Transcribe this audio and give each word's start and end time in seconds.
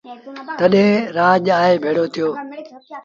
تڏهيݩ 0.59 1.07
رآڄ 1.17 1.45
آئي 1.61 1.75
ڀيڙو 1.83 2.05
ٿيو۔ 2.13 2.27